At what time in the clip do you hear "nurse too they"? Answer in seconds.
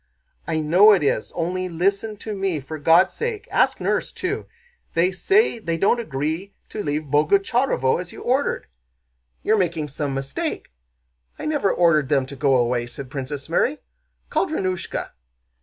3.79-5.11